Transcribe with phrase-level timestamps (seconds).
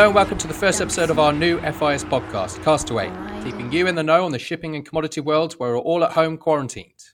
[0.00, 3.12] Hello and welcome to the first episode of our new FIS podcast, Castaway,
[3.44, 6.12] keeping you in the know on the shipping and commodity world where we're all at
[6.12, 7.04] home quarantined.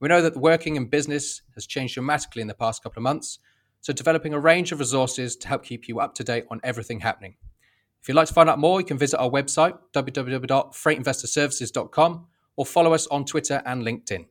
[0.00, 3.40] We know that working in business has changed dramatically in the past couple of months,
[3.82, 7.00] so developing a range of resources to help keep you up to date on everything
[7.00, 7.34] happening.
[8.00, 12.94] If you'd like to find out more, you can visit our website, www.freightinvestorservices.com, or follow
[12.94, 14.24] us on Twitter and LinkedIn.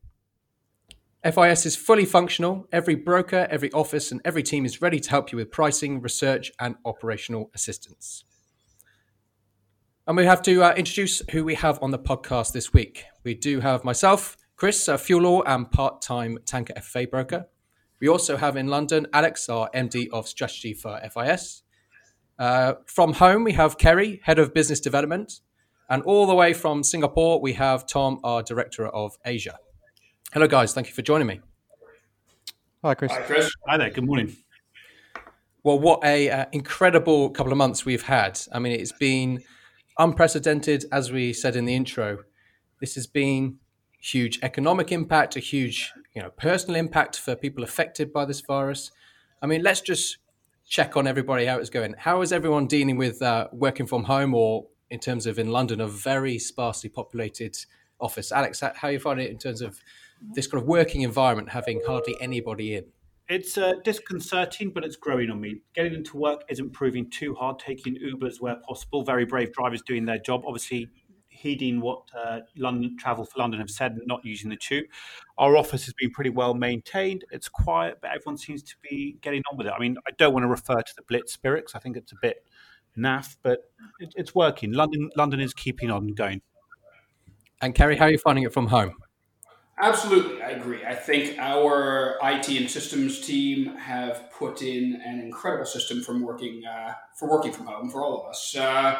[1.23, 2.67] FIS is fully functional.
[2.73, 6.51] Every broker, every office, and every team is ready to help you with pricing, research,
[6.59, 8.25] and operational assistance.
[10.05, 13.05] And we have to uh, introduce who we have on the podcast this week.
[13.23, 17.45] We do have myself, Chris, a fuel oil and part time tanker FFA broker.
[18.01, 21.63] We also have in London Alex, our MD of strategy for FIS.
[22.37, 25.39] Uh, from home, we have Kerry, head of business development.
[25.89, 29.57] And all the way from Singapore, we have Tom, our director of Asia.
[30.33, 30.73] Hello, guys.
[30.73, 31.41] Thank you for joining me.
[32.83, 33.11] Hi, Chris.
[33.11, 33.53] Hi, Chris.
[33.67, 33.91] Hi there.
[33.91, 34.35] Good morning.
[35.61, 38.39] Well, what a uh, incredible couple of months we've had.
[38.51, 39.43] I mean, it's been
[39.99, 42.23] unprecedented, as we said in the intro.
[42.79, 43.57] This has been
[44.01, 48.89] huge economic impact, a huge, you know, personal impact for people affected by this virus.
[49.39, 50.17] I mean, let's just
[50.67, 51.93] check on everybody how it's going.
[51.95, 55.79] How is everyone dealing with uh, working from home, or in terms of in London,
[55.79, 57.55] a very sparsely populated
[57.99, 58.31] office?
[58.31, 59.79] Alex, how, how you find it in terms of
[60.33, 62.85] this kind of working environment having hardly anybody in?
[63.29, 65.61] It's uh, disconcerting, but it's growing on me.
[65.73, 67.57] Getting into work isn't proving too hard.
[67.59, 69.03] Taking Ubers where possible.
[69.03, 70.43] Very brave drivers doing their job.
[70.45, 70.89] Obviously,
[71.29, 74.85] heeding what uh, London Travel for London have said, not using the tube.
[75.37, 77.25] Our office has been pretty well maintained.
[77.31, 79.73] It's quiet, but everyone seems to be getting on with it.
[79.75, 82.17] I mean, I don't want to refer to the Blitz spirit I think it's a
[82.21, 82.45] bit
[82.97, 84.73] naff, but it, it's working.
[84.73, 86.41] London, London is keeping on going.
[87.61, 88.95] And Kerry, how are you finding it from home?
[89.81, 90.85] Absolutely, I agree.
[90.85, 96.63] I think our IT and systems team have put in an incredible system from working
[96.63, 98.55] uh, for working from home for all of us.
[98.55, 98.99] Uh,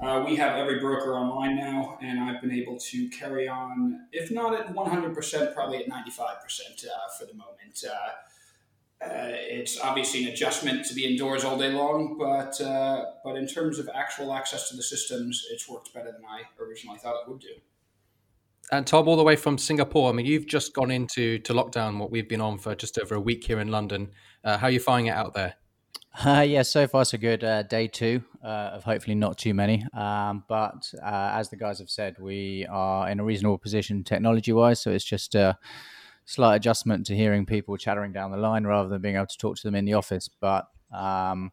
[0.00, 4.30] uh, we have every broker online now, and I've been able to carry on, if
[4.30, 7.84] not at 100%, probably at 95% uh, for the moment.
[7.84, 12.56] Uh, uh, it's obviously an adjustment to be indoors all day long, but
[13.24, 16.98] but in terms of actual access to the systems, it's worked better than I originally
[16.98, 17.54] thought it would do.
[18.72, 20.08] And Tom, all the way from Singapore.
[20.08, 21.98] I mean, you've just gone into to lockdown.
[21.98, 24.10] What we've been on for just over a week here in London.
[24.42, 25.54] Uh, how are you finding it out there?
[26.26, 27.42] Uh, yeah, so far so good.
[27.42, 29.82] Uh, day two uh, of hopefully not too many.
[29.94, 34.52] Um, but uh, as the guys have said, we are in a reasonable position technology
[34.52, 34.78] wise.
[34.78, 35.56] So it's just a
[36.26, 39.56] slight adjustment to hearing people chattering down the line rather than being able to talk
[39.56, 40.28] to them in the office.
[40.28, 41.50] But um,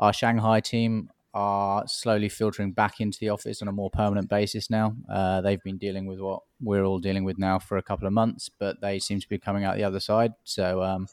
[0.00, 4.68] our Shanghai team are slowly filtering back into the office on a more permanent basis
[4.68, 4.94] now.
[5.10, 8.12] Uh, they've been dealing with what we're all dealing with now for a couple of
[8.12, 10.32] months, but they seem to be coming out the other side.
[10.44, 11.06] So, um,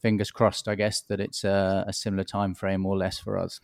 [0.00, 3.60] fingers crossed, I guess, that it's a, a, similar time frame or less for us.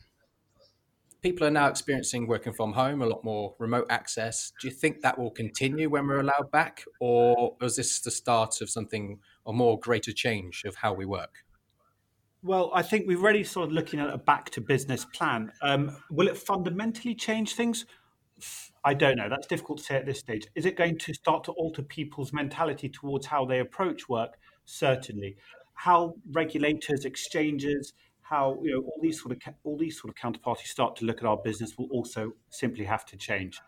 [1.20, 4.52] People are now experiencing working from home, a lot more remote access.
[4.60, 8.60] Do you think that will continue when we're allowed back, or is this the start
[8.60, 11.41] of something, a more greater change of how we work?
[12.44, 15.52] Well, I think we're already sort of looking at a back to business plan.
[15.62, 17.86] Um, will it fundamentally change things?
[18.84, 19.28] I don't know.
[19.28, 20.48] That's difficult to say at this stage.
[20.56, 24.38] Is it going to start to alter people's mentality towards how they approach work?
[24.64, 25.36] Certainly.
[25.74, 27.92] How regulators, exchanges,
[28.22, 31.18] how you know all these sort of all these sort of counterparties start to look
[31.18, 33.60] at our business will also simply have to change.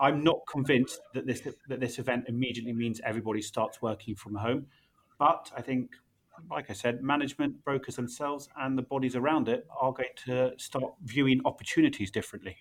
[0.00, 4.66] I'm not convinced that this that this event immediately means everybody starts working from home,
[5.18, 5.90] but I think
[6.50, 10.94] like I said, management, brokers themselves, and the bodies around it are going to start
[11.04, 12.56] viewing opportunities differently.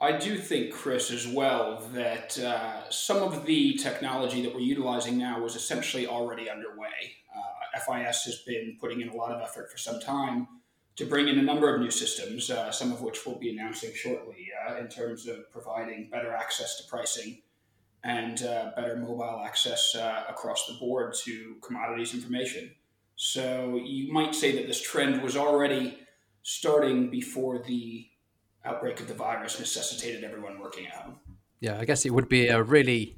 [0.00, 5.16] I do think, Chris, as well, that uh, some of the technology that we're utilizing
[5.16, 7.16] now was essentially already underway.
[7.34, 10.48] Uh, FIS has been putting in a lot of effort for some time
[10.96, 13.90] to bring in a number of new systems, uh, some of which we'll be announcing
[13.94, 17.40] shortly, uh, in terms of providing better access to pricing
[18.06, 22.70] and uh, better mobile access uh, across the board to commodities information.
[23.16, 25.98] So you might say that this trend was already
[26.42, 28.06] starting before the
[28.64, 31.18] outbreak of the virus necessitated everyone working at home.
[31.58, 33.16] Yeah, I guess it would be a really.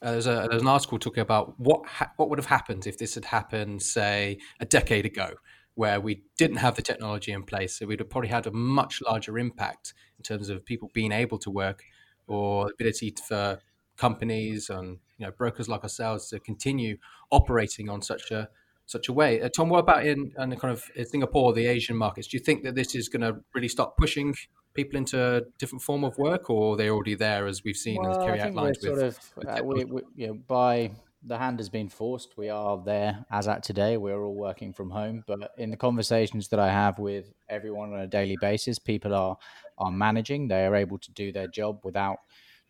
[0.00, 2.96] Uh, there's, a, there's an article talking about what ha- what would have happened if
[2.98, 5.34] this had happened, say, a decade ago,
[5.74, 7.78] where we didn't have the technology in place.
[7.78, 11.38] So we'd have probably had a much larger impact in terms of people being able
[11.38, 11.84] to work
[12.26, 13.60] or ability for
[14.02, 16.96] companies and you know brokers like ourselves to continue
[17.30, 18.48] operating on such a
[18.86, 19.40] such a way.
[19.40, 22.26] Uh, Tom, what about in, in kind of Singapore, the Asian markets?
[22.26, 24.34] Do you think that this is going to really start pushing
[24.74, 28.02] people into a different form of work, or are they already there, as we've seen,
[28.02, 28.76] well, as Kerry outlined?
[28.82, 30.90] With, sort of, uh, we, we, you know, by
[31.24, 32.36] the hand has been forced.
[32.36, 33.96] We are there as at today.
[33.96, 35.22] We're all working from home.
[35.26, 39.36] But in the conversations that I have with everyone on a daily basis, people are
[39.78, 40.48] are managing.
[40.48, 42.18] They are able to do their job without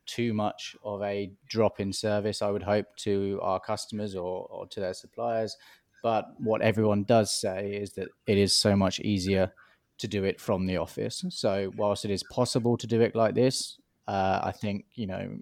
[0.06, 2.42] too much of a drop in service.
[2.42, 5.56] I would hope to our customers or, or to their suppliers.
[6.02, 9.52] But what everyone does say is that it is so much easier
[9.98, 11.24] to do it from the office.
[11.28, 13.78] So whilst it is possible to do it like this,
[14.08, 15.36] uh, I think you know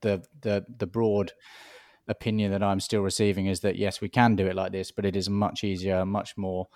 [0.00, 1.32] the the the broad
[2.08, 5.04] opinion that I'm still receiving is that yes, we can do it like this, but
[5.04, 6.68] it is much easier, much more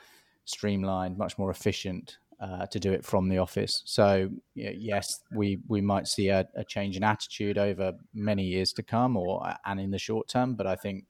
[0.45, 3.83] streamlined, much more efficient uh, to do it from the office.
[3.85, 8.83] So yes, we we might see a, a, change in attitude over many years to
[8.83, 10.55] come, or and in the short term.
[10.55, 11.05] But I think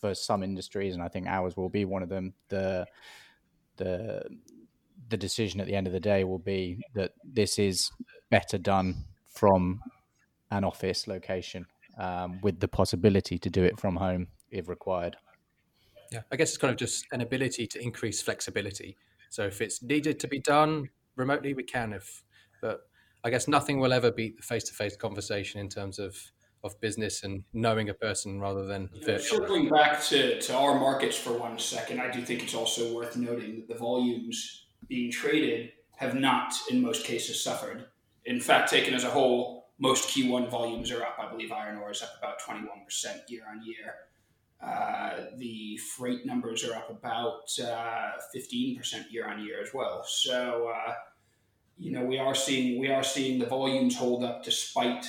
[0.00, 2.86] for some industries, and I think ours will be one of them, the
[3.76, 4.24] the
[5.08, 7.90] the decision at the end of the day will be that this is
[8.30, 8.94] better done
[9.26, 9.80] from
[10.50, 11.66] an office location
[11.98, 15.16] um, with the possibility to do it from home if required.
[16.12, 18.96] Yeah, I guess it's kind of just an ability to increase flexibility.
[19.34, 21.92] So if it's needed to be done remotely, we can.
[21.92, 22.22] If,
[22.62, 22.82] but
[23.24, 26.16] I guess nothing will ever beat the face-to-face conversation in terms of
[26.62, 31.14] of business and knowing a person rather than yeah, circling back to, to our markets
[31.14, 35.72] for one second i do think it's also worth noting that the volumes being traded
[35.96, 37.84] have not in most cases suffered
[38.24, 41.18] in fact taken as a whole most Q1 volumes are up.
[41.18, 43.94] I believe iron ore is up about 21% year on year.
[44.64, 50.04] Uh, the freight numbers are up about uh, 15% year on year as well.
[50.06, 50.94] So, uh,
[51.76, 55.06] you know, we are seeing we are seeing the volumes hold up despite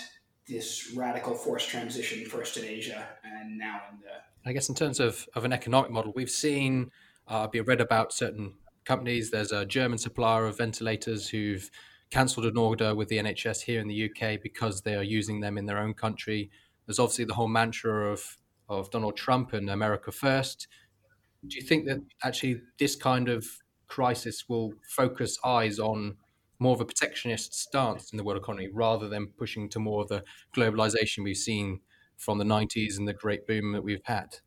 [0.48, 4.50] this radical forced transition first in Asia and now in the.
[4.50, 6.92] I guess in terms of, of an economic model, we've seen
[7.28, 8.54] uh, be read about certain
[8.84, 9.32] companies.
[9.32, 11.70] There's a German supplier of ventilators who've
[12.12, 15.58] cancelled an order with the NHS here in the UK because they are using them
[15.58, 16.52] in their own country.
[16.86, 18.38] There's obviously the whole mantra of
[18.70, 20.68] of Donald Trump and America first.
[21.48, 23.46] Do you think that actually this kind of
[23.88, 26.18] crisis will focus eyes on
[26.58, 30.08] more of a protectionist stance in the world economy rather than pushing to more of
[30.08, 30.24] the
[30.56, 31.82] globalization we've seen
[32.18, 34.38] from the 90s and the great boom that we've had?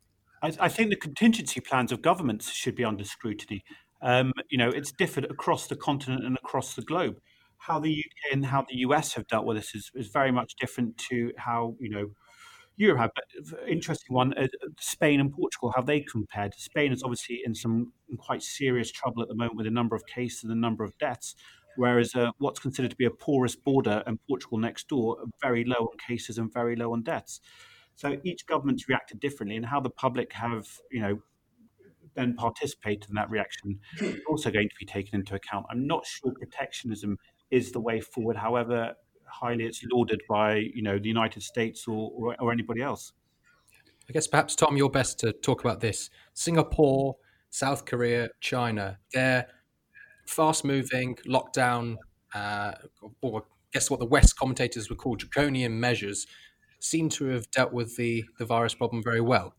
[0.43, 3.63] I, I think the contingency plans of governments should be under scrutiny.
[4.01, 7.21] Um, you know, it's differed across the continent and across the globe
[7.59, 10.55] how the UK and how the US have dealt with this is, is very much
[10.57, 12.11] different to how you know
[12.79, 13.11] Europe have.
[13.15, 14.47] But interesting one, uh,
[14.81, 16.55] Spain and Portugal, how they compared.
[16.55, 20.07] Spain is obviously in some quite serious trouble at the moment with a number of
[20.07, 21.35] cases and a number of deaths,
[21.77, 25.65] whereas uh, what's considered to be a porous border and Portugal next door are very
[25.65, 27.41] low on cases and very low on deaths.
[27.97, 31.21] So each government's reacted differently, and how the public have you know
[32.15, 35.67] then participated in that reaction is also going to be taken into account.
[35.71, 37.17] I'm not sure protectionism
[37.51, 38.95] is the way forward, however
[39.31, 43.13] highly it's lauded by you know the United States or, or, or anybody else.
[44.09, 46.09] I guess perhaps Tom, you're best to talk about this.
[46.33, 47.17] Singapore,
[47.51, 49.47] South Korea, China, they're
[50.27, 51.97] fast-moving lockdown,
[52.35, 52.73] uh,
[53.21, 56.27] or guess what the West commentators would call draconian measures,
[56.81, 59.55] seem to have dealt with the the virus problem very well.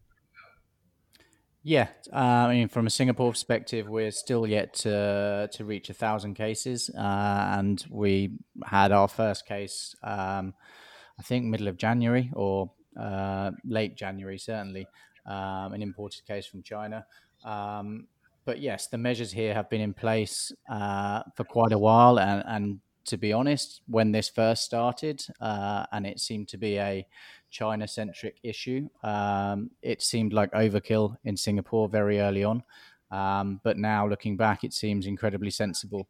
[1.61, 2.15] Yeah, uh,
[2.47, 6.89] I mean, from a Singapore perspective, we're still yet to to reach a thousand cases,
[6.97, 8.31] uh, and we
[8.65, 10.53] had our first case, um,
[11.19, 14.87] I think, middle of January or uh, late January, certainly,
[15.25, 17.05] um, an imported case from China.
[17.43, 18.07] Um,
[18.45, 22.41] but yes, the measures here have been in place uh, for quite a while, and,
[22.47, 27.05] and to be honest, when this first started, uh, and it seemed to be a
[27.49, 28.89] China centric issue.
[29.03, 32.63] Um, it seemed like overkill in Singapore very early on.
[33.11, 36.07] Um, but now looking back, it seems incredibly sensible.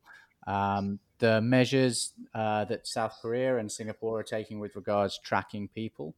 [0.48, 6.16] Um, the measures uh, that South Korea and Singapore are taking with regards tracking people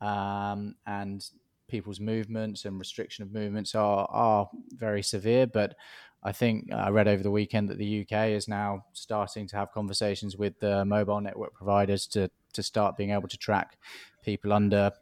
[0.00, 1.24] um, and
[1.68, 5.46] people's movements and restriction of movements are, are very severe.
[5.46, 5.76] But
[6.22, 9.72] I think I read over the weekend that the UK is now starting to have
[9.72, 13.78] conversations with the mobile network providers to to start being able to track
[14.22, 14.92] people under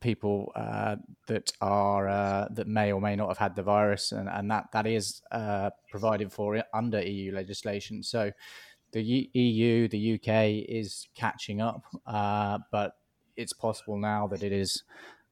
[0.00, 0.96] people uh,
[1.26, 4.72] that are uh, that may or may not have had the virus, and, and that
[4.72, 8.02] that is uh, provided for under EU legislation.
[8.02, 8.32] So
[8.92, 12.96] the EU, the UK is catching up, uh, but
[13.36, 14.82] it's possible now that it is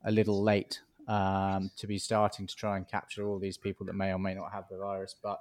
[0.05, 3.95] a little late um, to be starting to try and capture all these people that
[3.95, 5.17] may or may not have the virus.
[5.21, 5.41] But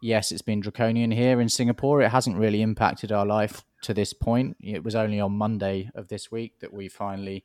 [0.00, 2.02] yes, it's been draconian here in Singapore.
[2.02, 4.56] It hasn't really impacted our life to this point.
[4.60, 7.44] It was only on Monday of this week that we finally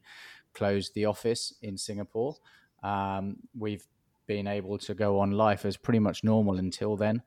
[0.54, 2.36] closed the office in Singapore.
[2.84, 3.86] Um, we've
[4.28, 7.22] been able to go on life as pretty much normal until then.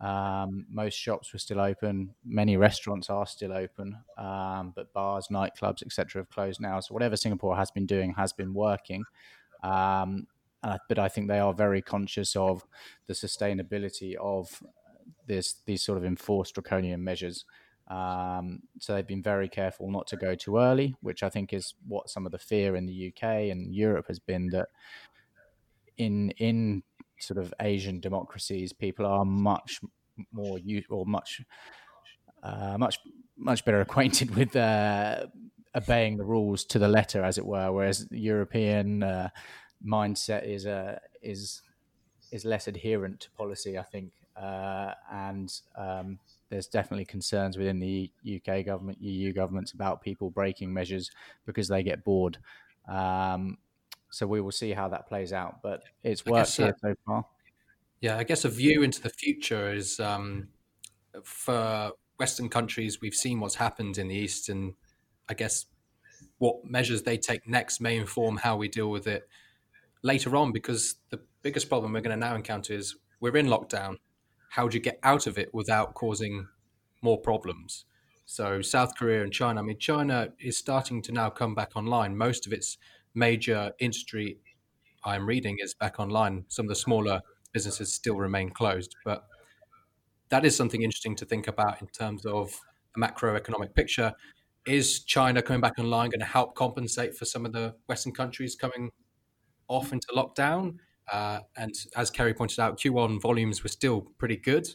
[0.00, 2.12] Um, most shops were still open.
[2.24, 6.80] Many restaurants are still open, um, but bars, nightclubs, etc., have closed now.
[6.80, 9.04] So whatever Singapore has been doing has been working.
[9.62, 10.26] Um,
[10.62, 12.66] uh, but I think they are very conscious of
[13.06, 14.62] the sustainability of
[15.26, 17.44] this these sort of enforced draconian measures.
[17.88, 21.74] Um, so they've been very careful not to go too early, which I think is
[21.86, 24.68] what some of the fear in the UK and Europe has been that
[25.96, 26.82] in in
[27.18, 29.80] sort of Asian democracies, people are much
[30.32, 31.42] more or much
[32.42, 32.98] uh, much
[33.36, 35.26] much better acquainted with uh,
[35.74, 37.72] obeying the rules to the letter, as it were.
[37.72, 39.28] Whereas European uh,
[39.84, 41.62] mindset is uh, is
[42.30, 48.10] is less adherent to policy, I think, uh, and um, there's definitely concerns within the
[48.26, 51.10] UK government, EU governments about people breaking measures
[51.46, 52.38] because they get bored.
[52.88, 53.58] Um,
[54.10, 57.26] so we will see how that plays out, but it's worked guess, uh, so far.
[58.00, 60.48] Yeah, I guess a view into the future is um,
[61.22, 63.00] for Western countries.
[63.00, 64.74] We've seen what's happened in the East, and
[65.28, 65.66] I guess
[66.38, 69.28] what measures they take next may inform how we deal with it
[70.02, 70.52] later on.
[70.52, 73.96] Because the biggest problem we're going to now encounter is we're in lockdown.
[74.50, 76.48] How do you get out of it without causing
[77.00, 77.84] more problems?
[78.24, 79.60] So South Korea and China.
[79.60, 82.16] I mean, China is starting to now come back online.
[82.16, 82.78] Most of its
[83.14, 84.38] major industry
[85.04, 86.44] I'm reading is back online.
[86.48, 87.20] Some of the smaller
[87.52, 88.94] businesses still remain closed.
[89.04, 89.24] But
[90.28, 92.58] that is something interesting to think about in terms of
[92.94, 94.12] the macroeconomic picture.
[94.64, 98.54] Is China coming back online going to help compensate for some of the Western countries
[98.54, 98.90] coming
[99.72, 100.76] off into lockdown?
[101.10, 104.68] Uh, and as Kerry pointed out, Q1 volumes were still pretty good.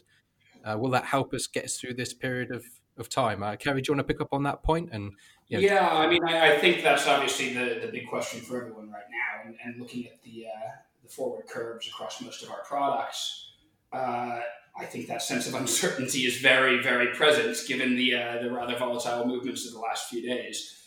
[0.64, 2.64] Uh, will that help us get through this period of,
[2.96, 3.42] of time?
[3.42, 4.90] Uh, Kerry, do you want to pick up on that point?
[4.92, 5.12] And
[5.48, 8.60] you know, yeah, I mean, I, I, think that's obviously the, the big question for
[8.60, 9.46] everyone right now.
[9.46, 10.70] And, and looking at the uh,
[11.02, 13.52] the forward curves across most of our products,
[13.92, 14.40] uh,
[14.78, 18.76] I think that sense of uncertainty is very, very present given the, uh, the rather
[18.76, 20.77] volatile movements of the last few days.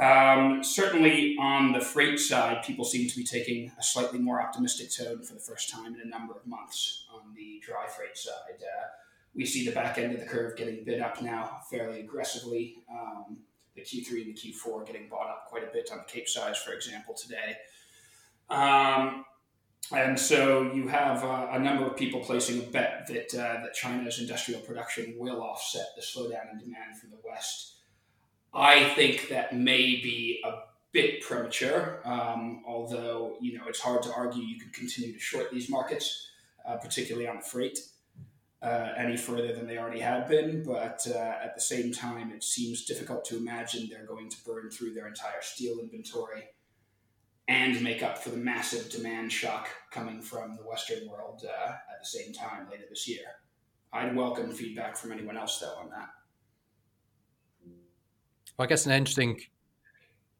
[0.00, 4.90] Um, certainly on the freight side, people seem to be taking a slightly more optimistic
[4.92, 8.60] tone for the first time in a number of months on the dry freight side.
[8.60, 8.86] Uh,
[9.34, 12.76] we see the back end of the curve getting bid up now fairly aggressively.
[12.90, 13.38] Um,
[13.74, 16.58] the Q3 and the Q4 getting bought up quite a bit on the Cape size,
[16.58, 17.56] for example, today.
[18.50, 19.24] Um,
[19.92, 23.74] and so you have uh, a number of people placing a bet that uh, that
[23.74, 27.75] China's industrial production will offset the slowdown in demand from the West.
[28.56, 30.60] I think that may be a
[30.92, 35.50] bit premature, um, although you know it's hard to argue you could continue to short
[35.50, 36.30] these markets,
[36.66, 37.78] uh, particularly on freight,
[38.62, 40.62] uh, any further than they already have been.
[40.62, 44.70] But uh, at the same time, it seems difficult to imagine they're going to burn
[44.70, 46.44] through their entire steel inventory
[47.48, 52.00] and make up for the massive demand shock coming from the Western world uh, at
[52.00, 53.26] the same time later this year.
[53.92, 56.08] I'd welcome feedback from anyone else, though, on that.
[58.56, 59.40] Well, I guess an interesting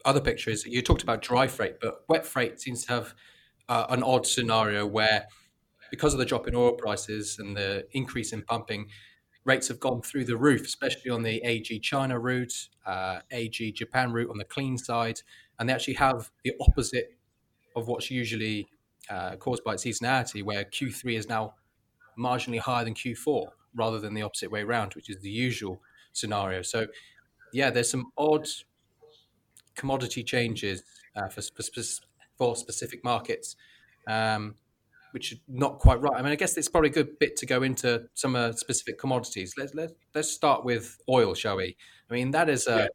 [0.04, 3.14] other picture is you talked about dry freight, but wet freight seems to have
[3.68, 5.26] uh, an odd scenario where,
[5.90, 8.88] because of the drop in oil prices and the increase in pumping,
[9.44, 14.12] rates have gone through the roof, especially on the AG China route, uh, AG Japan
[14.12, 15.20] route on the clean side
[15.58, 17.16] and they actually have the opposite
[17.74, 18.66] of what's usually
[19.10, 21.54] uh, caused by seasonality, where Q3 is now
[22.18, 25.80] marginally higher than Q4 rather than the opposite way around, which is the usual
[26.12, 26.62] scenario.
[26.62, 26.86] So,
[27.56, 28.46] yeah, there's some odd
[29.74, 30.82] commodity changes
[31.16, 31.82] uh, for, for,
[32.38, 33.56] for, specific markets,
[34.06, 34.54] um,
[35.12, 36.14] which are not quite right.
[36.18, 38.98] I mean, I guess it's probably a good bit to go into some uh, specific
[38.98, 39.54] commodities.
[39.56, 41.76] Let's, let, let's start with oil, shall we?
[42.10, 42.76] I mean, that is a.
[42.76, 42.86] Yeah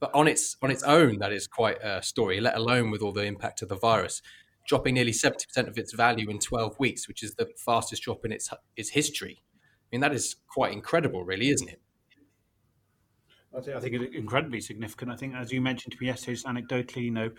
[0.00, 2.40] but on its on its own, that is quite a story.
[2.40, 4.22] Let alone with all the impact of the virus,
[4.66, 8.24] dropping nearly seventy percent of its value in twelve weeks, which is the fastest drop
[8.24, 9.42] in its its history.
[9.62, 11.80] I mean, that is quite incredible, really, isn't it?
[13.56, 15.10] I think, I think it's incredibly significant.
[15.10, 17.30] I think, as you mentioned to me yesterday, just anecdotally, you know,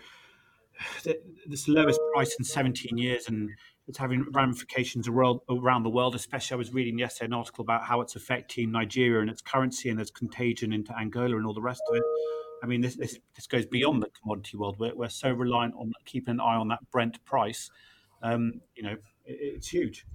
[1.46, 3.50] this lowest price in 17 years, and
[3.88, 6.14] it's having ramifications around the world.
[6.14, 9.88] Especially, I was reading yesterday an article about how it's affecting Nigeria and its currency,
[9.88, 12.02] and there's contagion into Angola and all the rest of it.
[12.62, 14.76] I mean, this, this, this goes beyond the commodity world.
[14.78, 17.70] We're, we're so reliant on keeping an eye on that Brent price.
[18.22, 20.06] Um, you know, it, it's huge.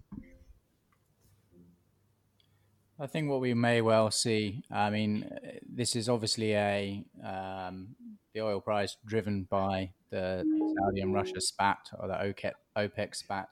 [2.99, 4.63] I think what we may well see.
[4.71, 5.29] I mean,
[5.67, 7.95] this is obviously a um,
[8.33, 10.43] the oil price driven by the
[10.77, 13.49] Saudi and Russia spat or the OPEC, spat,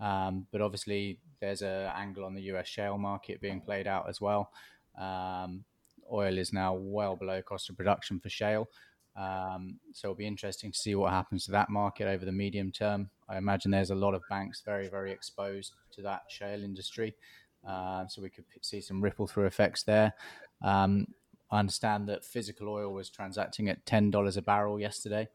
[0.00, 4.20] um, but obviously there's an angle on the US shale market being played out as
[4.20, 4.50] well.
[4.98, 5.64] Um,
[6.12, 8.68] oil is now well below cost of production for shale.
[9.16, 12.72] Um, so it'll be interesting to see what happens to that market over the medium
[12.72, 13.10] term.
[13.28, 17.14] I imagine there's a lot of banks very, very exposed to that shale industry.
[17.66, 20.14] Uh, so we could see some ripple through effects there.
[20.62, 21.06] Um,
[21.50, 25.28] I understand that physical oil was transacting at ten dollars a barrel yesterday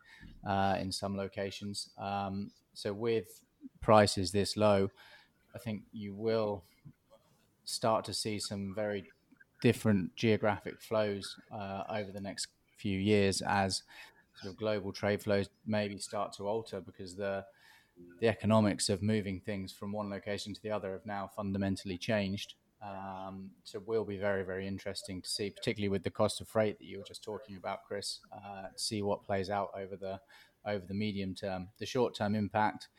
[0.48, 1.90] uh, in some locations.
[1.98, 3.42] Um, so with
[3.82, 4.90] prices this low,
[5.54, 6.64] I think you will
[7.66, 9.12] start to see some very
[9.62, 13.84] different geographic flows uh, over the next few years as
[14.36, 17.44] sort of global trade flows maybe start to alter because the
[18.20, 22.56] the economics of moving things from one location to the other have now fundamentally changed.
[22.84, 26.78] Um, so will be very, very interesting to see, particularly with the cost of freight
[26.78, 28.20] that you were just talking about, Chris.
[28.32, 30.20] Uh, see what plays out over the
[30.66, 31.70] over the medium term.
[31.80, 32.90] The short term impact,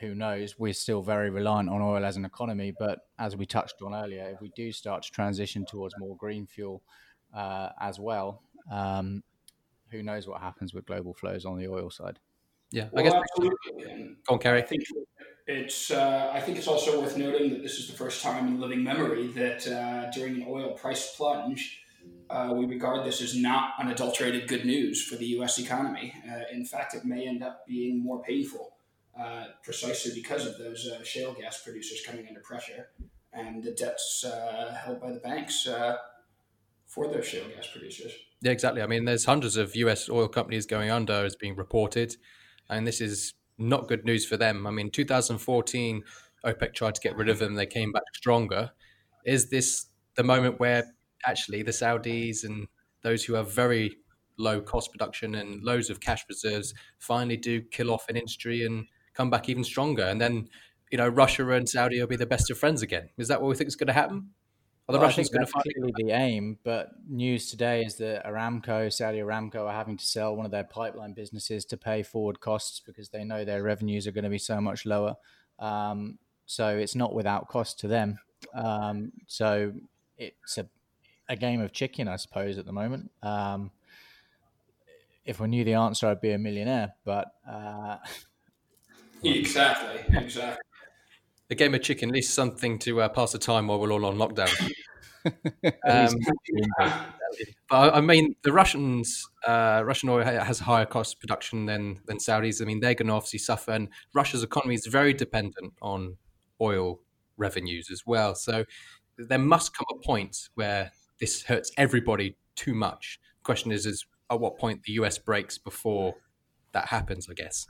[0.00, 0.58] who knows?
[0.58, 4.30] We're still very reliant on oil as an economy, but as we touched on earlier,
[4.32, 6.82] if we do start to transition towards more green fuel
[7.34, 9.22] uh, as well, um,
[9.90, 12.18] who knows what happens with global flows on the oil side?
[12.72, 13.22] Yeah, well, I guess.
[13.30, 14.16] Absolutely.
[14.26, 14.62] Go on, Kerry.
[14.62, 14.82] I think
[15.46, 15.90] it's.
[15.90, 18.82] Uh, I think it's also worth noting that this is the first time in living
[18.82, 21.82] memory that uh, during an oil price plunge,
[22.28, 25.58] uh, we regard this as not unadulterated good news for the U.S.
[25.58, 26.14] economy.
[26.28, 28.74] Uh, in fact, it may end up being more painful,
[29.20, 32.90] uh, precisely because of those uh, shale gas producers coming under pressure
[33.32, 34.24] and the debts
[34.84, 35.68] held by the banks
[36.86, 38.12] for those shale gas producers.
[38.42, 38.82] Yeah, exactly.
[38.82, 42.16] I mean, there's hundreds of US oil companies going under as being reported,
[42.70, 44.66] and this is not good news for them.
[44.66, 46.02] I mean, 2014,
[46.44, 48.70] OPEC tried to get rid of them; they came back stronger.
[49.26, 49.86] Is this
[50.16, 50.84] the moment where
[51.26, 52.66] actually the Saudis and
[53.02, 53.96] those who have very
[54.38, 58.86] low cost production and loads of cash reserves finally do kill off an industry and
[59.14, 60.04] come back even stronger?
[60.04, 60.48] And then,
[60.90, 63.10] you know, Russia and Saudi will be the best of friends again.
[63.18, 64.30] Is that what we think is going to happen?
[64.90, 66.58] Are the well, Russians going to find clearly the aim?
[66.64, 70.64] But news today is that Aramco, Saudi Aramco, are having to sell one of their
[70.64, 74.36] pipeline businesses to pay forward costs because they know their revenues are going to be
[74.36, 75.14] so much lower.
[75.60, 78.18] Um, so it's not without cost to them.
[78.52, 79.74] Um, so
[80.18, 80.66] it's a,
[81.28, 83.12] a game of chicken, I suppose, at the moment.
[83.22, 83.70] Um,
[85.24, 86.94] if I knew the answer, I'd be a millionaire.
[87.04, 87.98] But uh,
[89.22, 90.64] exactly, exactly
[91.50, 94.04] a game of chicken, at least something to uh, pass the time while we're all
[94.06, 94.72] on lockdown.
[95.88, 96.14] um,
[97.68, 102.62] but I mean, the Russians, uh, Russian oil has higher cost production than than Saudis.
[102.62, 106.16] I mean, they're going to obviously suffer, and Russia's economy is very dependent on
[106.60, 107.00] oil
[107.36, 108.34] revenues as well.
[108.34, 108.64] So
[109.18, 113.18] there must come a point where this hurts everybody too much.
[113.40, 116.14] The question is, is at what point the US breaks before
[116.72, 117.28] that happens?
[117.28, 117.66] I guess.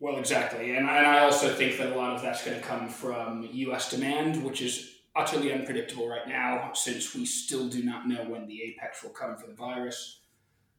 [0.00, 0.76] Well, exactly.
[0.76, 3.90] And, and I also think that a lot of that's going to come from US
[3.90, 8.62] demand, which is utterly unpredictable right now since we still do not know when the
[8.62, 10.20] apex will come for the virus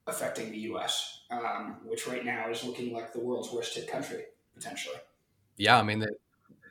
[0.05, 4.23] affecting the US, um, which right now is looking like the world's worst hit country,
[4.55, 4.95] potentially.
[5.57, 6.13] Yeah, I mean, the,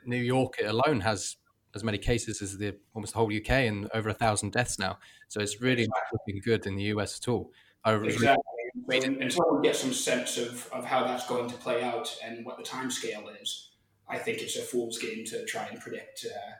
[0.07, 1.37] New York alone has
[1.75, 4.99] as many cases as the almost the whole UK and over a thousand deaths now.
[5.29, 6.01] So it's really exactly.
[6.13, 7.51] not looking good in the US at all.
[7.85, 8.43] exactly.
[8.89, 12.45] So until we get some sense of, of how that's going to play out and
[12.45, 13.71] what the time scale is,
[14.09, 16.53] I think it's a fool's game to try and predict uh,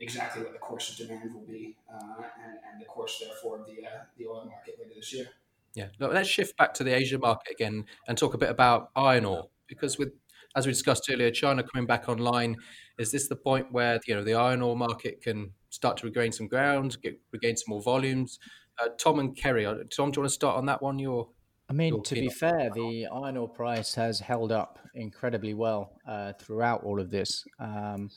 [0.00, 3.66] exactly what the course of demand will be uh, and, and, the course, therefore, of
[3.66, 5.26] the, uh, the oil market later this year.
[5.74, 8.90] Yeah, Look, let's shift back to the Asia market again and talk a bit about
[8.94, 10.12] iron ore because with
[10.54, 12.56] as we discussed earlier, China coming back online,
[12.98, 16.30] is this the point where you know the iron ore market can start to regain
[16.32, 18.38] some ground, get, regain some more volumes?
[18.78, 20.98] Uh, Tom and Kerry, uh, Tom, do you want to start on that one?
[20.98, 21.28] Your
[21.72, 26.34] I mean, to be fair, the iron ore price has held up incredibly well uh,
[26.34, 27.46] throughout all of this.
[27.58, 28.10] Um,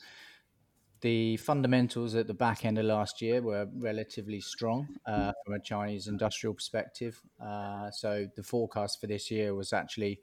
[1.00, 5.60] the fundamentals at the back end of last year were relatively strong uh, from a
[5.60, 7.18] Chinese industrial perspective.
[7.42, 10.20] Uh, so the forecast for this year was actually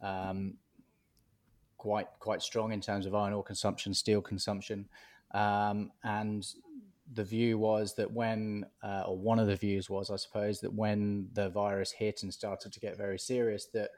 [0.00, 0.54] um,
[1.76, 4.88] quite quite strong in terms of iron ore consumption, steel consumption,
[5.34, 6.46] um, and
[7.12, 10.72] the view was that when, uh, or one of the views was, I suppose, that
[10.72, 13.90] when the virus hit and started to get very serious, that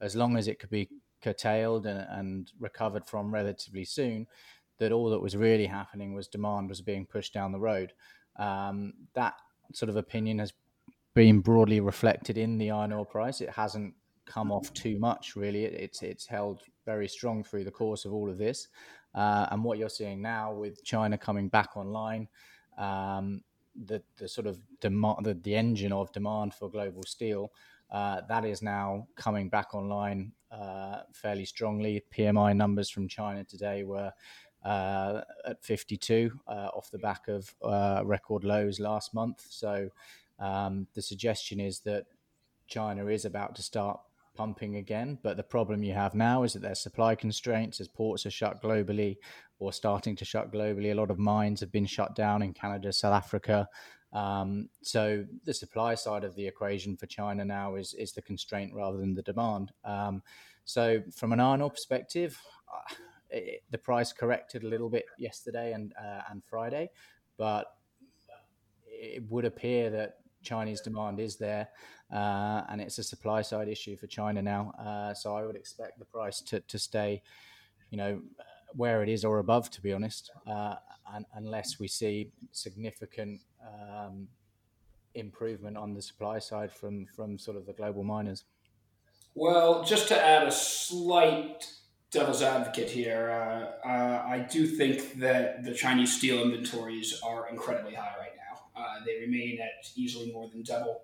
[0.00, 0.88] as long as it could be
[1.22, 4.26] curtailed and, and recovered from relatively soon,
[4.78, 7.92] that all that was really happening was demand was being pushed down the road.
[8.36, 9.34] Um, that
[9.72, 10.52] sort of opinion has
[11.14, 13.40] been broadly reflected in the iron ore price.
[13.40, 13.94] It hasn't
[14.24, 15.64] come off too much, really.
[15.64, 18.68] It, it's it's held very strong through the course of all of this.
[19.14, 22.28] Uh, and what you're seeing now with China coming back online,
[22.78, 23.42] um,
[23.86, 27.52] the the sort of demand, the, the engine of demand for global steel,
[27.90, 32.02] uh, that is now coming back online uh, fairly strongly.
[32.16, 34.12] PMI numbers from China today were
[34.64, 39.44] uh, at 52 uh, off the back of uh, record lows last month.
[39.48, 39.90] So
[40.38, 42.06] um, the suggestion is that
[42.66, 44.00] China is about to start
[44.34, 45.18] pumping again.
[45.22, 48.62] But the problem you have now is that there's supply constraints as ports are shut
[48.62, 49.16] globally
[49.58, 50.92] or starting to shut globally.
[50.92, 53.68] A lot of mines have been shut down in Canada, South Africa.
[54.12, 58.74] Um, so the supply side of the equation for China now is is the constraint
[58.74, 59.72] rather than the demand.
[59.84, 60.22] Um,
[60.64, 62.38] so from an iron ore perspective,
[62.72, 62.94] uh,
[63.30, 66.90] it, the price corrected a little bit yesterday and uh, and Friday,
[67.38, 67.66] but
[68.86, 71.68] it would appear that Chinese demand is there,
[72.12, 74.72] uh, and it's a supply side issue for China now.
[74.78, 77.22] Uh, so I would expect the price to, to stay,
[77.90, 78.20] you know,
[78.74, 80.76] where it is or above, to be honest, uh,
[81.14, 84.28] and, unless we see significant um,
[85.14, 88.44] improvement on the supply side from from sort of the global miners.
[89.34, 91.66] Well, just to add a slight
[92.10, 97.94] devil's advocate here, uh, uh, I do think that the Chinese steel inventories are incredibly
[97.94, 98.41] high right now.
[98.82, 101.02] Uh, they remain at easily more than double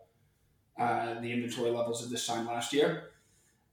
[0.79, 3.11] uh, the inventory levels of this time last year.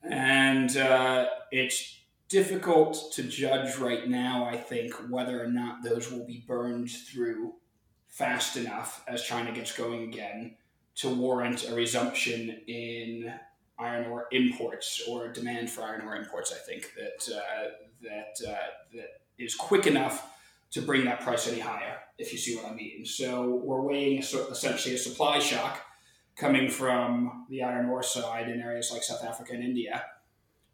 [0.03, 6.25] And uh, it's difficult to judge right now, I think, whether or not those will
[6.25, 7.53] be burned through
[8.07, 10.55] fast enough as China gets going again
[10.95, 13.33] to warrant a resumption in
[13.77, 16.53] iron ore imports or demand for iron ore imports.
[16.53, 17.67] I think that uh,
[18.01, 18.55] that uh,
[18.93, 20.34] that is quick enough
[20.75, 21.99] to bring that price any higher.
[22.17, 23.05] If you see what I mean.
[23.05, 25.79] So we're weighing essentially a supply shock
[26.35, 30.03] coming from the iron ore side in areas like South Africa and India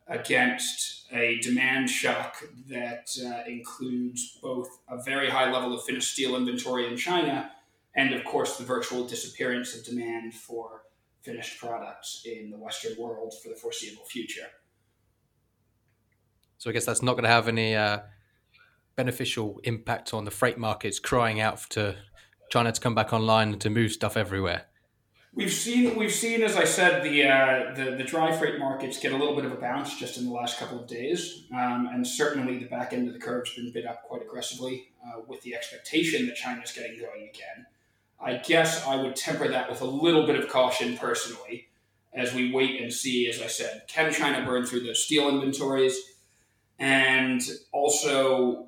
[0.07, 6.35] against a demand shock that uh, includes both a very high level of finished steel
[6.35, 7.51] inventory in China
[7.93, 10.81] and, of course, the virtual disappearance of demand for
[11.21, 14.47] finished products in the Western world for the foreseeable future.
[16.57, 17.99] So I guess that's not going to have any uh,
[18.95, 21.95] beneficial impact on the freight markets crying out to
[22.49, 24.65] China to come back online and to move stuff everywhere.
[25.33, 29.13] We've seen, we've seen, as I said, the, uh, the the dry freight markets get
[29.13, 32.05] a little bit of a bounce just in the last couple of days, um, and
[32.05, 35.55] certainly the back end of the curve's been bid up quite aggressively uh, with the
[35.55, 37.65] expectation that China's getting going again.
[38.19, 41.69] I guess I would temper that with a little bit of caution personally
[42.13, 45.97] as we wait and see, as I said, can China burn through those steel inventories?
[46.77, 48.67] And also,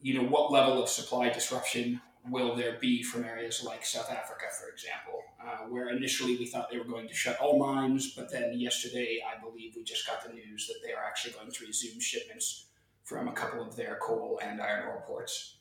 [0.00, 4.44] you know, what level of supply disruption will there be from areas like South Africa,
[4.60, 8.30] for example, uh, where initially we thought they were going to shut all mines, but
[8.30, 11.66] then yesterday, I believe we just got the news that they are actually going to
[11.66, 12.66] resume shipments
[13.04, 15.56] from a couple of their coal and iron ore ports.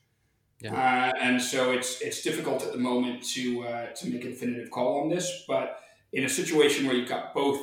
[0.59, 0.73] Yeah.
[0.73, 4.71] Uh, and so it's it's difficult at the moment to uh, to make a definitive
[4.71, 5.43] call on this.
[5.47, 5.79] But
[6.13, 7.61] in a situation where you've got both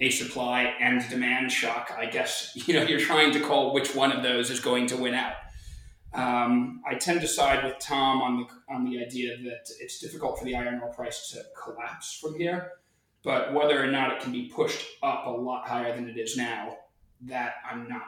[0.00, 4.12] a supply and demand shock, I guess you know you're trying to call which one
[4.12, 5.34] of those is going to win out.
[6.14, 10.38] Um, I tend to side with Tom on the on the idea that it's difficult
[10.38, 12.72] for the iron ore price to collapse from here,
[13.24, 16.36] but whether or not it can be pushed up a lot higher than it is
[16.36, 16.76] now,
[17.22, 18.02] that I'm not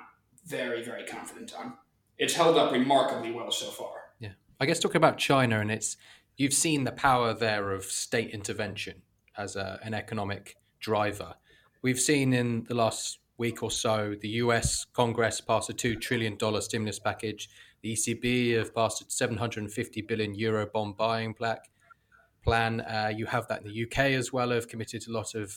[0.46, 1.74] very very confident on.
[2.18, 3.94] It's held up remarkably well so far.
[4.20, 5.96] Yeah, I guess talking about China and it's
[6.36, 9.02] you've seen the power there of state intervention
[9.36, 11.34] as a, an economic driver.
[11.82, 16.38] We've seen in the last week or so the US Congress pass a $2 trillion
[16.60, 17.48] stimulus package.
[17.84, 22.80] The ECB have passed a 750 billion euro bond buying plan.
[22.80, 25.54] Uh, you have that in the UK as well, have committed a lot of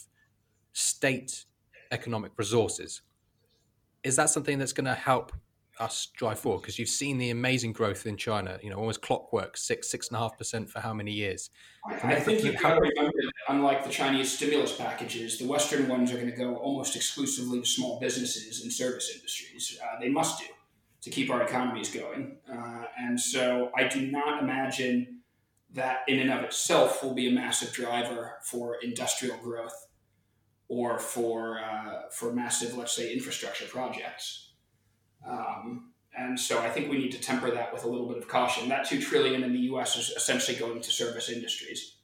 [0.73, 1.45] state
[1.89, 3.01] economic resources.
[4.03, 5.31] Is that something that's going to help
[5.79, 8.59] us drive forward because you've seen the amazing growth in China.
[8.61, 11.49] You know, almost clockwork, six six and a half percent for how many years?
[11.85, 15.87] I, I think you have to remember that unlike the Chinese stimulus packages, the Western
[15.87, 19.79] ones are going to go almost exclusively to small businesses and service industries.
[19.81, 20.45] Uh, they must do
[21.07, 25.21] to keep our economies going, uh, and so I do not imagine
[25.73, 29.87] that in and of itself will be a massive driver for industrial growth
[30.67, 34.53] or for uh, for massive, let's say, infrastructure projects.
[35.27, 38.27] Um, and so I think we need to temper that with a little bit of
[38.27, 38.69] caution.
[38.69, 39.95] That two trillion in the U.S.
[39.95, 41.97] is essentially going to service industries.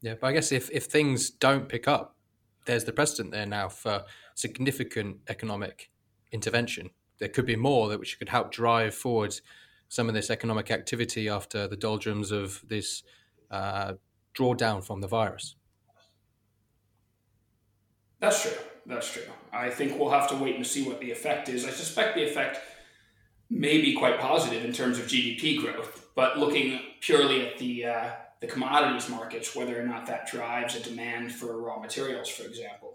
[0.00, 2.16] Yeah, but I guess if if things don't pick up,
[2.66, 5.90] there's the precedent there now for significant economic
[6.32, 6.90] intervention.
[7.22, 9.32] There could be more that which could help drive forward
[9.88, 13.04] some of this economic activity after the doldrums of this
[13.48, 13.92] uh,
[14.34, 15.54] drawdown from the virus.
[18.18, 18.58] That's true.
[18.86, 19.22] That's true.
[19.52, 21.64] I think we'll have to wait and see what the effect is.
[21.64, 22.58] I suspect the effect
[23.48, 28.10] may be quite positive in terms of GDP growth, but looking purely at the uh,
[28.40, 32.91] the commodities markets, whether or not that drives a demand for raw materials, for example.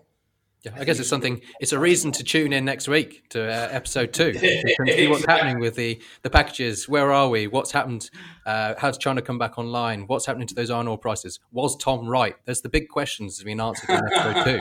[0.67, 1.41] Yeah, I, guess it's something.
[1.59, 4.39] It's a reason to tune in next week to uh, episode two to
[4.85, 6.89] see what's happening with the the packages.
[6.89, 7.47] Where are we?
[7.47, 8.09] What's happened?
[8.45, 10.07] Uh, how's China come back online?
[10.07, 11.39] What's happening to those iron ore prices?
[11.51, 12.35] Was Tom right?
[12.45, 14.59] There's the big questions being answered in episode two.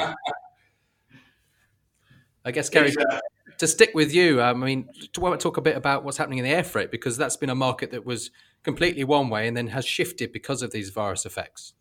[2.44, 3.18] I guess, Gary, exactly.
[3.58, 6.38] to stick with you, um, I mean, to to talk a bit about what's happening
[6.38, 8.30] in the air freight because that's been a market that was
[8.62, 11.72] completely one way and then has shifted because of these virus effects.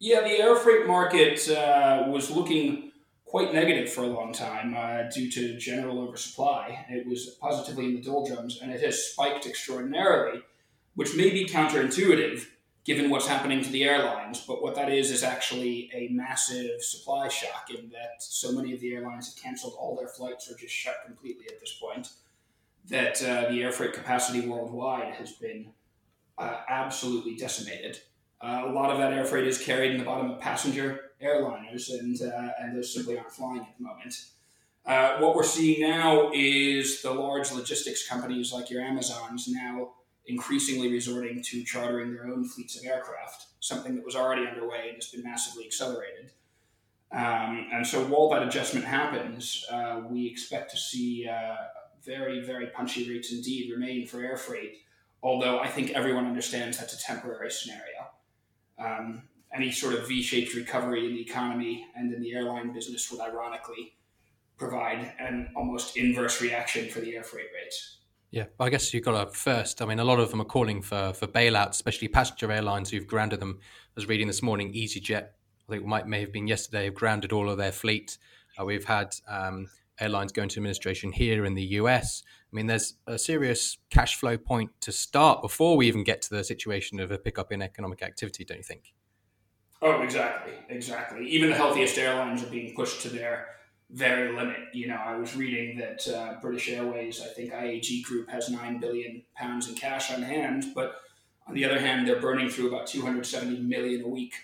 [0.00, 2.91] Yeah, the air freight market uh, was looking
[3.32, 6.84] quite negative for a long time uh, due to general oversupply.
[6.90, 10.42] It was positively in the doldrums, and it has spiked extraordinarily,
[10.96, 12.44] which may be counterintuitive
[12.84, 14.44] given what's happening to the airlines.
[14.46, 18.80] But what that is is actually a massive supply shock in that so many of
[18.80, 22.10] the airlines have canceled all their flights or just shut completely at this point.
[22.90, 25.70] That uh, the air freight capacity worldwide has been
[26.36, 27.98] uh, absolutely decimated.
[28.42, 31.90] Uh, a lot of that air freight is carried in the bottom of passenger airliners,
[31.98, 34.26] and uh, and those simply aren't flying at the moment.
[34.84, 39.90] Uh, what we're seeing now is the large logistics companies like your Amazons now
[40.26, 44.96] increasingly resorting to chartering their own fleets of aircraft, something that was already underway and
[44.96, 46.30] has been massively accelerated.
[47.10, 51.56] Um, and so while that adjustment happens, uh, we expect to see uh,
[52.04, 54.78] very, very punchy rates indeed remain for air freight,
[55.22, 58.08] although I think everyone understands that's a temporary scenario.
[58.78, 59.22] Um,
[59.54, 63.94] any sort of V-shaped recovery in the economy and in the airline business would ironically
[64.56, 67.98] provide an almost inverse reaction for the air freight rates.
[68.30, 69.82] Yeah, I guess you've got to first.
[69.82, 73.06] I mean, a lot of them are calling for for bailouts, especially passenger airlines who've
[73.06, 73.58] grounded them.
[73.60, 76.94] I was reading this morning, EasyJet, I think it might may have been yesterday, have
[76.94, 78.16] grounded all of their fleet.
[78.58, 79.68] Uh, we've had um,
[80.00, 82.22] airlines going into administration here in the US.
[82.52, 86.30] I mean, there's a serious cash flow point to start before we even get to
[86.30, 88.94] the situation of a pickup in economic activity, don't you think?
[89.84, 91.28] Oh, exactly, exactly.
[91.28, 93.48] Even the healthiest airlines are being pushed to their
[93.90, 94.60] very limit.
[94.72, 98.78] You know, I was reading that uh, British Airways, I think IAG Group has nine
[98.78, 101.00] billion pounds in cash on hand, but
[101.48, 104.34] on the other hand, they're burning through about 270 million a week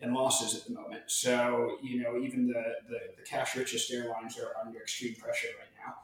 [0.00, 1.02] in losses at the moment.
[1.06, 5.68] So, you know, even the, the, the cash richest airlines are under extreme pressure right
[5.84, 5.96] now.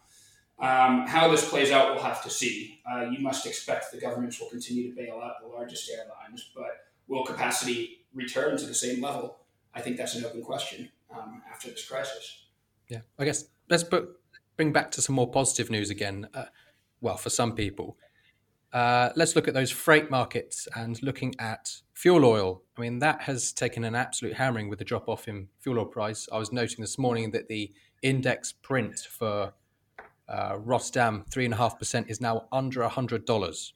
[0.61, 2.81] Um, how this plays out, we'll have to see.
[2.89, 6.85] Uh, you must expect the governments will continue to bail out the largest airlines, but
[7.09, 9.39] will capacity return to the same level?
[9.75, 12.45] I think that's an open question um, after this crisis.
[12.89, 14.09] Yeah, I guess let's put,
[14.57, 16.29] bring back to some more positive news again.
[16.35, 16.45] Uh,
[17.01, 17.97] well, for some people,
[18.73, 22.63] uh, let's look at those freight markets and looking at fuel oil.
[22.77, 25.87] I mean, that has taken an absolute hammering with the drop off in fuel oil
[25.87, 26.29] price.
[26.33, 27.73] I was noting this morning that the
[28.03, 29.55] index print for
[30.29, 33.73] uh, Rotterdam, 3.5%, is now under $100.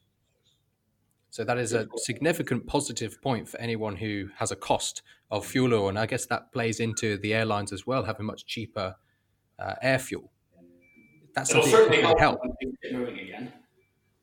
[1.31, 5.75] So that is a significant positive point for anyone who has a cost of fuel
[5.75, 8.97] oil, and I guess that plays into the airlines as well, having much cheaper
[9.59, 10.31] uh, air fuel.
[11.35, 12.41] That's It'll something that help.
[12.85, 13.53] Again.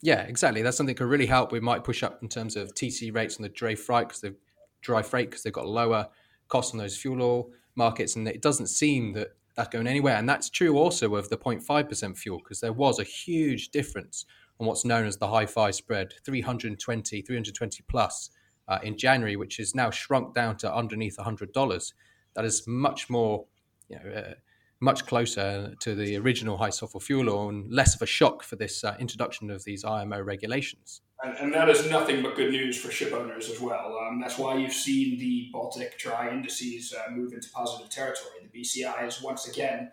[0.02, 0.62] Yeah, exactly.
[0.62, 1.52] That's something that could really help.
[1.52, 4.36] We might push up in terms of TC rates on the dry freight because they've
[4.82, 6.08] dry freight because they've got lower
[6.48, 10.16] costs on those fuel oil markets, and it doesn't seem that that's going anywhere.
[10.16, 14.26] And that's true also of the 0.5% fuel because there was a huge difference
[14.60, 18.30] on what's known as the Hi-5 spread, 320, 320 plus
[18.68, 21.94] uh, in January, which is now shrunk down to underneath $100.
[22.36, 23.46] That is much more,
[23.90, 24.34] you know, uh,
[24.80, 28.56] much closer to the original high sulfur fuel oil and less of a shock for
[28.56, 31.02] this uh, introduction of these IMO regulations.
[31.24, 33.98] And, and, that is nothing but good news for ship owners as well.
[34.06, 38.34] Um, that's why you've seen the Baltic dry indices uh, move into positive territory.
[38.52, 39.92] The BCI is once again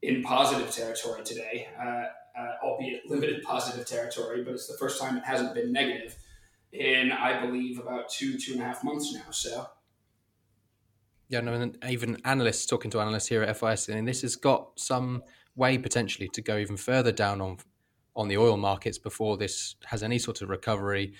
[0.00, 1.68] in positive territory today.
[1.80, 2.04] Uh,
[2.38, 6.16] uh, albeit limited positive territory, but it's the first time it hasn't been negative
[6.72, 9.30] in, I believe, about two, two and a half months now.
[9.30, 9.68] So.
[11.28, 14.78] Yeah, no, and even analysts talking to analysts here at FIS, and this has got
[14.78, 15.22] some
[15.56, 17.58] way potentially to go even further down on
[18.16, 21.14] on the oil markets before this has any sort of recovery,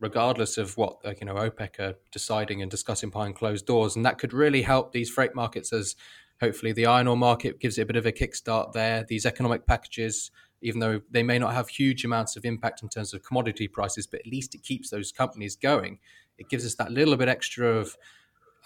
[0.00, 4.18] regardless of what you know OPEC are deciding and discussing behind closed doors, and that
[4.18, 5.94] could really help these freight markets as
[6.40, 9.04] hopefully the iron ore market gives it a bit of a kickstart there.
[9.08, 10.30] These economic packages,
[10.62, 14.06] even though they may not have huge amounts of impact in terms of commodity prices,
[14.06, 15.98] but at least it keeps those companies going.
[16.38, 17.96] It gives us that little bit extra of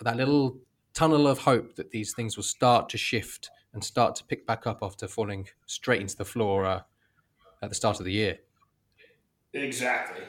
[0.01, 0.59] that little
[0.93, 4.67] tunnel of hope that these things will start to shift and start to pick back
[4.67, 6.83] up after falling straight into the floor uh,
[7.63, 8.39] at the start of the year.
[9.53, 10.25] Exactly.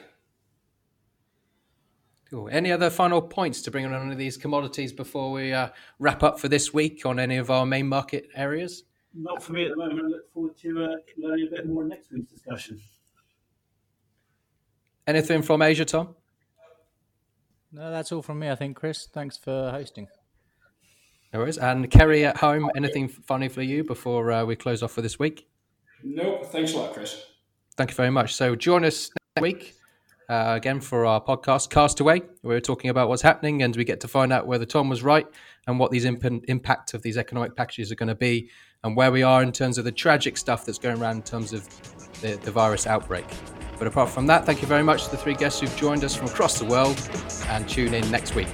[2.30, 2.48] Cool.
[2.50, 5.68] Any other final points to bring on any of these commodities before we uh,
[6.00, 8.82] wrap up for this week on any of our main market areas?
[9.14, 10.00] Not for me at the moment.
[10.00, 12.80] I look forward to uh, learning a bit more in next week's discussion.
[15.06, 16.16] Anything from Asia, Tom?
[17.70, 18.50] No, that's all from me.
[18.50, 19.06] I think, Chris.
[19.06, 20.08] Thanks for hosting.
[21.32, 21.58] No worries.
[21.58, 25.18] And Kerry at home, anything funny for you before uh, we close off for this
[25.18, 25.46] week?
[26.02, 26.46] Nope.
[26.46, 27.24] Thanks a lot, Chris.
[27.76, 28.34] Thank you very much.
[28.34, 29.76] So join us next week
[30.28, 32.22] uh, again for our podcast Castaway.
[32.42, 35.26] We're talking about what's happening, and we get to find out whether Tom was right
[35.66, 38.50] and what these imp- impact of these economic packages are going to be,
[38.84, 41.52] and where we are in terms of the tragic stuff that's going around in terms
[41.52, 41.68] of
[42.20, 43.26] the, the virus outbreak.
[43.78, 46.14] But apart from that, thank you very much to the three guests who've joined us
[46.14, 46.98] from across the world
[47.48, 48.48] and tune in next week.